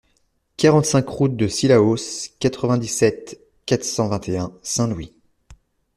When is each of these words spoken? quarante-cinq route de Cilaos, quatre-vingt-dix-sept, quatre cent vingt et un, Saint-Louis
quarante-cinq 0.57 1.07
route 1.07 1.35
de 1.35 1.47
Cilaos, 1.47 1.95
quatre-vingt-dix-sept, 2.39 3.39
quatre 3.67 3.83
cent 3.83 4.07
vingt 4.09 4.29
et 4.29 4.37
un, 4.39 4.51
Saint-Louis 4.63 5.13